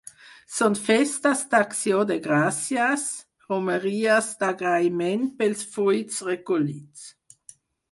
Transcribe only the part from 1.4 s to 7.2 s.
d'acció de gràcies, romeries d'agraïment pels fruits recollits.